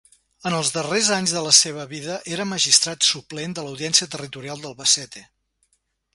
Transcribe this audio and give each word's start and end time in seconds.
En 0.49 0.53
els 0.59 0.69
darrers 0.77 1.09
anys 1.17 1.33
de 1.37 1.43
la 1.47 1.51
seva 1.57 1.85
vida 1.93 2.15
era 2.37 2.47
magistrat 2.55 3.11
suplent 3.11 3.55
de 3.61 3.67
l'Audiència 3.69 4.09
Territorial 4.17 4.65
d'Albacete. 4.67 5.25